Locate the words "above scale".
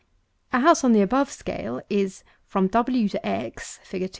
1.03-1.79